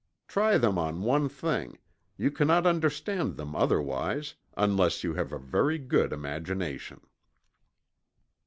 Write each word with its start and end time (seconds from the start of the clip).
Try 0.27 0.57
them 0.57 0.79
on 0.79 0.93
some 0.95 1.03
one 1.03 1.29
thing 1.29 1.77
you 2.17 2.31
cannot 2.31 2.65
understand 2.65 3.35
them 3.37 3.55
otherwise, 3.55 4.33
unless 4.57 5.03
you 5.03 5.13
have 5.13 5.31
a 5.31 5.37
very 5.37 5.77
good 5.77 6.11
imagination. 6.11 7.01